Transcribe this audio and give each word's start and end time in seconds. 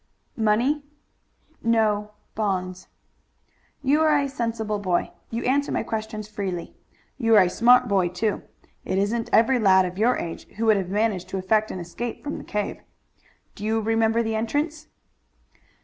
"Money?" 0.35 0.81
"No, 1.61 2.09
bonds." 2.33 2.87
"You 3.83 4.01
are 4.01 4.17
a 4.17 4.27
sensible 4.27 4.79
boy. 4.79 5.11
You 5.29 5.43
answer 5.43 5.71
my 5.71 5.83
questions 5.83 6.27
freely. 6.27 6.73
You 7.19 7.35
are 7.35 7.43
a 7.43 7.49
smart 7.51 7.87
boy, 7.87 8.09
too. 8.09 8.41
It 8.83 8.97
isn't 8.97 9.29
every 9.31 9.59
lad 9.59 9.85
of 9.85 9.99
your 9.99 10.17
age 10.17 10.47
who 10.57 10.65
would 10.65 10.77
have 10.77 10.89
managed 10.89 11.29
to 11.29 11.37
effect 11.37 11.69
an 11.69 11.77
escape 11.79 12.23
from 12.23 12.39
the 12.39 12.43
cave. 12.43 12.81
Do 13.53 13.63
you 13.63 13.79
remember 13.79 14.23
the 14.23 14.33
entrance?" 14.35 14.87